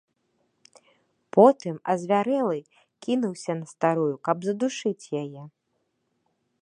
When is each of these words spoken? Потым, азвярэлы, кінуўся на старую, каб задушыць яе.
Потым, 1.35 1.75
азвярэлы, 1.93 2.59
кінуўся 3.07 3.51
на 3.59 3.65
старую, 3.75 4.11
каб 4.29 4.37
задушыць 4.51 5.09
яе. 5.23 5.43